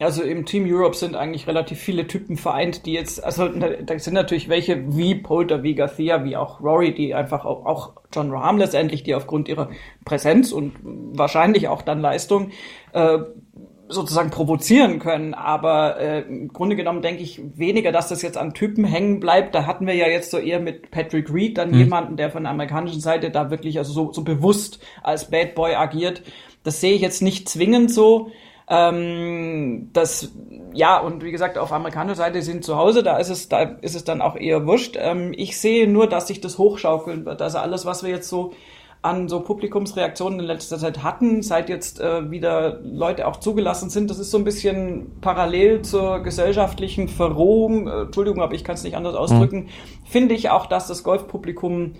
[0.01, 4.13] Also im Team Europe sind eigentlich relativ viele Typen vereint, die jetzt, also da sind
[4.15, 8.57] natürlich welche wie Polter, wie Garcia, wie auch Rory, die einfach auch, auch John Rahm
[8.57, 9.69] letztendlich, die aufgrund ihrer
[10.03, 12.49] Präsenz und wahrscheinlich auch dann Leistung
[12.93, 13.19] äh,
[13.91, 15.33] sozusagen provozieren können.
[15.33, 19.53] Aber äh, im Grunde genommen denke ich weniger, dass das jetzt an Typen hängen bleibt.
[19.53, 21.77] Da hatten wir ja jetzt so eher mit Patrick Reed dann mhm.
[21.77, 25.75] jemanden, der von der amerikanischen Seite da wirklich also so, so bewusst als Bad Boy
[25.75, 26.23] agiert.
[26.63, 28.31] Das sehe ich jetzt nicht zwingend so.
[28.69, 30.31] Ähm, das,
[30.73, 33.95] ja, und wie gesagt, auf amerikanischer Seite sind zu Hause, da ist es, da ist
[33.95, 34.95] es dann auch eher wurscht.
[34.97, 37.41] Ähm, ich sehe nur, dass sich das hochschaukeln wird.
[37.41, 38.53] Also alles, was wir jetzt so
[39.01, 44.09] an so Publikumsreaktionen in letzter Zeit hatten, seit jetzt äh, wieder Leute auch zugelassen sind.
[44.11, 48.83] Das ist so ein bisschen parallel zur gesellschaftlichen Verrohung, äh, Entschuldigung, aber ich kann es
[48.83, 49.69] nicht anders ausdrücken, mhm.
[50.05, 51.93] finde ich auch, dass das Golfpublikum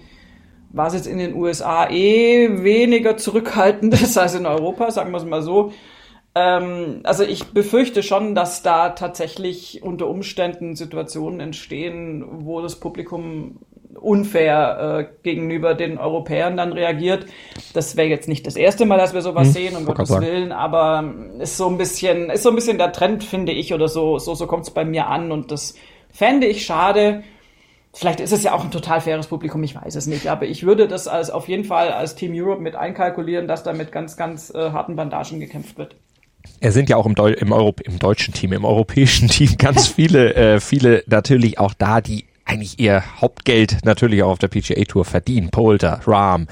[0.73, 5.25] was jetzt in den USA eh weniger zurückhaltend ist als in Europa, sagen wir es
[5.25, 5.71] mal so.
[6.33, 13.59] Ähm, also ich befürchte schon, dass da tatsächlich unter Umständen Situationen entstehen, wo das Publikum
[13.99, 17.25] unfair äh, gegenüber den Europäern dann reagiert.
[17.73, 20.25] Das wäre jetzt nicht das erste Mal, dass wir sowas hm, sehen, um Gottes sagen.
[20.25, 23.87] Willen, aber ist so ein bisschen, ist so ein bisschen der Trend, finde ich, oder
[23.87, 25.75] so, so, so kommt es bei mir an und das
[26.11, 27.23] fände ich schade.
[27.93, 30.65] Vielleicht ist es ja auch ein total faires Publikum, ich weiß es nicht, aber ich
[30.65, 34.15] würde das als auf jeden Fall als Team Europe mit einkalkulieren, dass da mit ganz,
[34.15, 35.95] ganz äh, harten Bandagen gekämpft wird.
[36.59, 40.33] Er sind ja auch im, Deu im, im deutschen Team, im europäischen Team ganz viele,
[40.35, 45.05] äh, viele natürlich auch da, die eigentlich ihr Hauptgeld natürlich auch auf der PGA Tour
[45.05, 45.49] verdienen.
[45.49, 46.47] Polter, Rahm,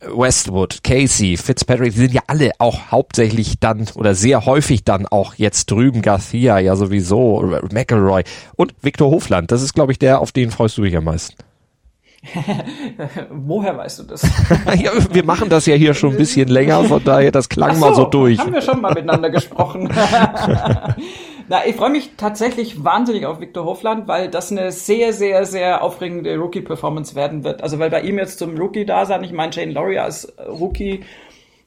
[0.00, 5.34] Westwood, Casey, Fitzpatrick, die sind ja alle auch hauptsächlich dann oder sehr häufig dann auch
[5.34, 8.22] jetzt drüben, Garcia ja sowieso, McElroy
[8.56, 9.50] und Victor Hofland.
[9.50, 11.36] Das ist, glaube ich, der, auf den freust du dich am meisten.
[13.30, 14.22] Woher weißt du das?
[14.76, 17.80] ja, wir machen das ja hier schon ein bisschen länger, von daher, das klang so,
[17.80, 18.38] mal so durch.
[18.38, 19.88] Haben wir schon mal miteinander gesprochen.
[21.50, 25.82] Na, ich freue mich tatsächlich wahnsinnig auf Victor Hofland, weil das eine sehr, sehr, sehr
[25.82, 27.62] aufregende Rookie-Performance werden wird.
[27.62, 31.04] Also weil bei ihm jetzt zum Rookie da sein, ich meine, Shane Laurie als Rookie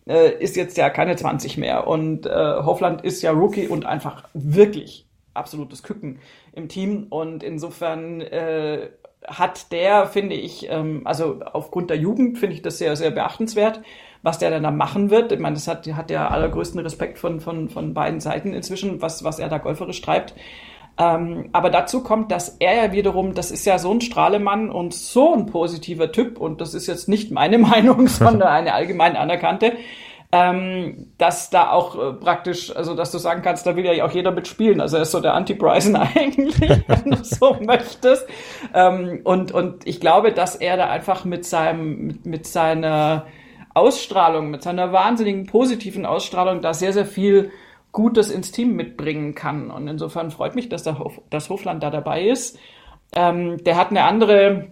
[0.08, 1.88] äh, ist jetzt ja keine 20 mehr.
[1.88, 2.30] Und äh,
[2.63, 6.20] Hofland ist ja Rookie und einfach wirklich absolutes Küken
[6.54, 7.08] im Team.
[7.10, 8.89] Und insofern äh,
[9.28, 13.82] hat der, finde ich, ähm, also aufgrund der Jugend finde ich das sehr, sehr beachtenswert
[14.23, 15.31] was der dann da machen wird.
[15.31, 19.23] Ich meine, das hat, hat der allergrößten Respekt von, von, von beiden Seiten inzwischen, was,
[19.23, 20.36] was er da golferisch treibt.
[20.97, 24.93] Ähm, aber dazu kommt, dass er ja wiederum, das ist ja so ein Strahlemann und
[24.93, 29.73] so ein positiver Typ, und das ist jetzt nicht meine Meinung, sondern eine allgemein anerkannte,
[30.34, 34.12] ähm, dass da auch äh, praktisch, also dass du sagen kannst, da will ja auch
[34.12, 34.79] jeder mitspielen.
[34.79, 38.27] Also er ist so der Anti-Bryson eigentlich, wenn du so möchtest.
[38.73, 43.25] Ähm, und, und ich glaube, dass er da einfach mit seinem, mit, mit seiner
[43.73, 47.51] Ausstrahlung, mit seiner wahnsinnigen positiven Ausstrahlung da sehr, sehr viel
[47.91, 49.69] Gutes ins Team mitbringen kann.
[49.71, 52.57] Und insofern freut mich, dass der Hof, das Hofland da dabei ist.
[53.13, 54.71] Ähm, der hat eine andere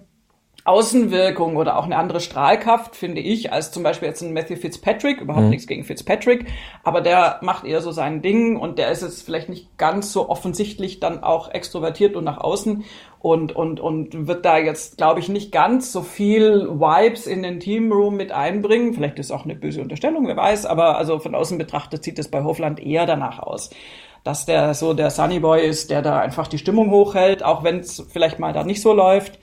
[0.69, 5.19] Außenwirkung oder auch eine andere Strahlkraft, finde ich, als zum Beispiel jetzt ein Matthew Fitzpatrick.
[5.19, 5.49] Überhaupt mhm.
[5.49, 6.45] nichts gegen Fitzpatrick,
[6.83, 10.29] aber der macht eher so sein Ding und der ist jetzt vielleicht nicht ganz so
[10.29, 12.83] offensichtlich dann auch extrovertiert und nach außen
[13.17, 17.59] und, und, und wird da jetzt, glaube ich, nicht ganz so viel Vibes in den
[17.59, 18.93] Teamroom mit einbringen.
[18.93, 22.29] Vielleicht ist auch eine böse Unterstellung, wer weiß, aber also von außen betrachtet sieht es
[22.29, 23.71] bei Hofland eher danach aus
[24.25, 27.79] dass der so der Sunny Boy ist, der da einfach die Stimmung hochhält, auch wenn
[27.79, 29.39] es vielleicht mal da nicht so läuft.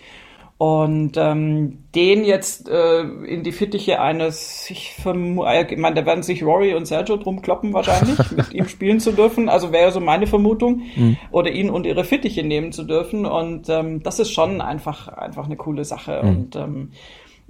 [0.58, 6.06] Und ähm, den jetzt äh, in die Fittiche eines, ich vermute, äh, ich meine, da
[6.06, 9.50] werden sich Rory und Sergio drum kloppen wahrscheinlich, mit ihm spielen zu dürfen.
[9.50, 10.82] Also wäre so meine Vermutung.
[10.96, 11.18] Mhm.
[11.30, 13.26] Oder ihn und ihre Fittiche nehmen zu dürfen.
[13.26, 16.22] Und ähm, das ist schon einfach, einfach eine coole Sache.
[16.22, 16.28] Mhm.
[16.28, 16.90] Und ähm,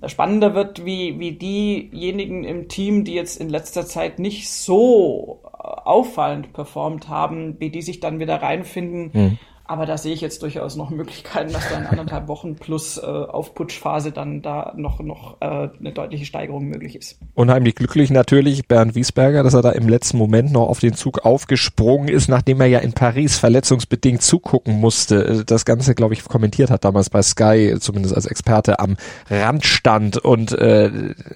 [0.09, 6.53] spannender wird, wie, wie diejenigen im Team, die jetzt in letzter Zeit nicht so auffallend
[6.53, 9.11] performt haben, wie die sich dann wieder reinfinden.
[9.13, 9.39] Mhm
[9.69, 13.03] aber da sehe ich jetzt durchaus noch Möglichkeiten, dass da in anderthalb Wochen plus äh,
[13.03, 17.19] Aufputschphase dann da noch, noch äh, eine deutliche Steigerung möglich ist.
[17.35, 21.25] Unheimlich glücklich natürlich Bernd Wiesberger, dass er da im letzten Moment noch auf den Zug
[21.25, 25.25] aufgesprungen ist, nachdem er ja in Paris verletzungsbedingt zugucken musste.
[25.25, 28.97] Äh, das Ganze, glaube ich, kommentiert hat damals bei Sky, zumindest als Experte am
[29.31, 30.91] Rand stand und äh,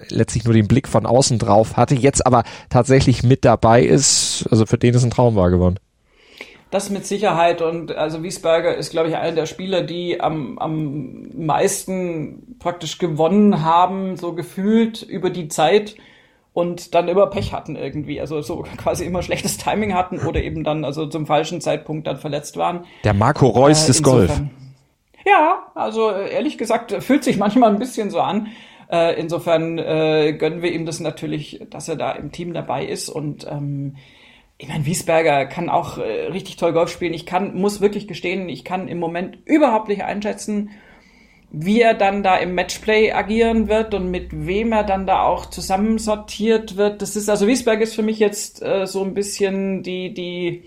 [0.09, 4.47] letztlich nur den Blick von außen drauf hatte, jetzt aber tatsächlich mit dabei ist.
[4.49, 5.77] Also für den ist ein Traum wahr geworden.
[6.71, 11.27] Das mit Sicherheit und also Wiesberger ist, glaube ich, einer der Spieler, die am, am
[11.35, 15.95] meisten praktisch gewonnen haben, so gefühlt über die Zeit
[16.53, 20.63] und dann immer Pech hatten irgendwie, also so quasi immer schlechtes Timing hatten oder eben
[20.63, 22.85] dann also zum falschen Zeitpunkt dann verletzt waren.
[23.03, 24.41] Der Marco Reus äh, des Golf.
[25.25, 28.47] Ja, also ehrlich gesagt fühlt sich manchmal ein bisschen so an.
[28.89, 33.09] Äh, insofern äh, gönnen wir ihm das natürlich, dass er da im Team dabei ist
[33.09, 33.97] und ähm,
[34.61, 37.15] ich meine, Wiesberger kann auch äh, richtig toll Golf spielen.
[37.15, 40.69] Ich kann, muss wirklich gestehen, ich kann im Moment überhaupt nicht einschätzen,
[41.49, 45.47] wie er dann da im Matchplay agieren wird und mit wem er dann da auch
[45.47, 47.01] zusammensortiert wird.
[47.01, 50.65] Das ist, also Wiesberger ist für mich jetzt äh, so ein bisschen die, die,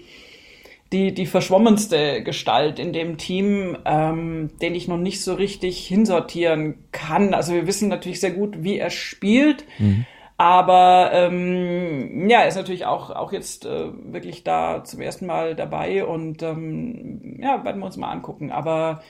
[0.92, 6.78] die, die verschwommenste Gestalt in dem Team, ähm, den ich noch nicht so richtig hinsortieren
[6.90, 7.32] kann.
[7.32, 9.64] Also wir wissen natürlich sehr gut, wie er spielt.
[9.78, 10.04] Mhm.
[10.44, 16.04] Aber ähm, ja, ist natürlich auch, auch jetzt äh, wirklich da zum ersten Mal dabei
[16.04, 18.52] und ähm, ja, werden wir uns mal angucken.
[18.52, 19.00] Aber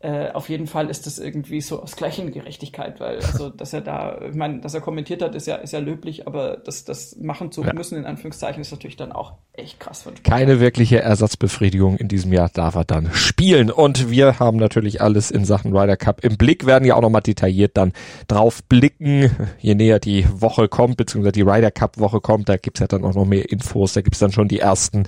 [0.00, 3.80] äh, auf jeden Fall ist das irgendwie so aus gleichen Gerechtigkeit, weil also, dass er
[3.80, 7.16] da, ich meine, dass er kommentiert hat, ist ja, ist ja löblich, aber das, das
[7.16, 7.72] machen zu ja.
[7.72, 10.02] müssen, in Anführungszeichen, ist natürlich dann auch echt krass.
[10.02, 13.70] Von Keine wirkliche Ersatzbefriedigung in diesem Jahr darf er dann spielen.
[13.70, 17.22] Und wir haben natürlich alles in Sachen Ryder Cup im Blick, werden ja auch nochmal
[17.22, 17.94] detailliert dann
[18.28, 22.80] drauf blicken, je näher die Woche kommt, beziehungsweise die Ryder Cup Woche kommt, da gibt's
[22.80, 25.04] ja dann auch noch mehr Infos, da gibt's dann schon die ersten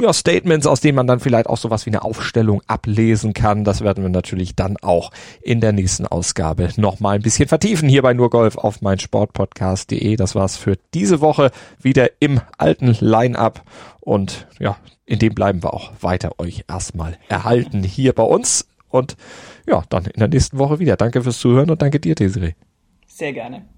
[0.00, 3.64] ja, Statements, aus denen man dann vielleicht auch sowas wie eine Aufstellung ablesen kann.
[3.64, 5.10] Das werden wir natürlich dann auch
[5.42, 10.16] in der nächsten Ausgabe nochmal ein bisschen vertiefen hier bei nur Golf auf mein Sportpodcast.de.
[10.16, 13.62] Das war's für diese Woche wieder im alten Line-Up
[14.00, 14.76] und ja,
[15.06, 19.16] in dem bleiben wir auch weiter euch erstmal erhalten hier bei uns und
[19.66, 20.96] ja, dann in der nächsten Woche wieder.
[20.96, 22.54] Danke fürs Zuhören und danke dir, Desiree.
[23.06, 23.77] Sehr gerne.